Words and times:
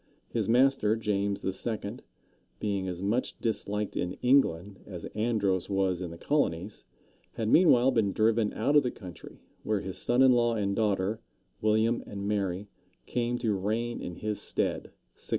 His 0.29 0.49
master, 0.49 0.95
James 0.95 1.45
II., 1.45 1.97
being 2.59 2.87
as 2.87 3.03
much 3.03 3.39
disliked 3.39 3.95
in 3.95 4.13
England 4.23 4.79
as 4.87 5.05
Andros 5.13 5.69
was 5.69 6.01
in 6.01 6.09
the 6.09 6.17
colonies, 6.17 6.85
had 7.33 7.47
meanwhile 7.49 7.91
been 7.91 8.11
driven 8.11 8.51
out 8.53 8.75
of 8.75 8.81
the 8.81 8.89
country, 8.89 9.41
where 9.61 9.81
his 9.81 9.99
son 9.99 10.23
in 10.23 10.31
law 10.31 10.55
and 10.55 10.75
daughter, 10.75 11.21
William 11.61 12.01
and 12.07 12.27
Mary, 12.27 12.67
came 13.05 13.37
to 13.37 13.53
reign 13.53 14.01
in 14.01 14.15
his 14.15 14.41
stead 14.41 14.85
(1688). 15.19 15.29